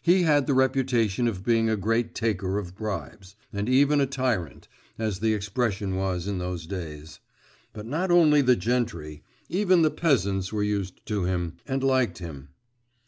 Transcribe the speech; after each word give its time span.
He 0.00 0.22
had 0.22 0.46
the 0.46 0.54
reputation 0.54 1.26
of 1.26 1.42
being 1.44 1.68
a 1.68 1.74
great 1.76 2.14
taker 2.14 2.58
of 2.58 2.76
bribes, 2.76 3.34
and 3.52 3.68
even 3.68 4.00
a 4.00 4.06
tyrant, 4.06 4.68
as 5.00 5.18
the 5.18 5.34
expression 5.34 5.96
was 5.96 6.28
in 6.28 6.38
those 6.38 6.64
days. 6.68 7.18
But 7.72 7.84
not 7.86 8.12
only 8.12 8.40
the 8.40 8.54
gentry, 8.54 9.24
even 9.48 9.82
the 9.82 9.90
peasants 9.90 10.52
were 10.52 10.62
used 10.62 11.04
to 11.06 11.24
him, 11.24 11.56
and 11.66 11.82
liked 11.82 12.18
him. 12.18 12.50